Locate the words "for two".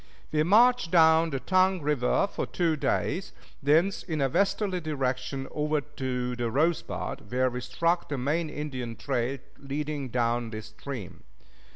2.25-2.75